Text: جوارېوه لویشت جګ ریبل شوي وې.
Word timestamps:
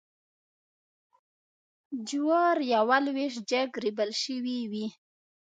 جوارېوه 2.07 2.97
لویشت 3.05 3.39
جګ 3.51 3.69
ریبل 3.83 4.11
شوي 4.23 4.59
وې. 4.71 4.85